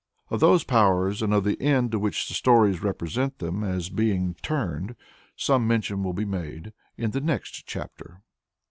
Of 0.31 0.39
those 0.39 0.63
powers, 0.63 1.21
and 1.21 1.31
of 1.31 1.43
the 1.43 1.61
end 1.61 1.91
to 1.91 1.99
which 1.99 2.27
the 2.27 2.33
stories 2.33 2.81
represent 2.81 3.37
them 3.37 3.63
as 3.63 3.91
being 3.91 4.33
turned, 4.41 4.95
some 5.35 5.67
mention 5.67 6.01
will 6.01 6.13
be 6.13 6.25
made 6.25 6.73
in 6.97 7.11
the 7.11 7.21
next 7.21 7.67
chapter. 7.67 8.23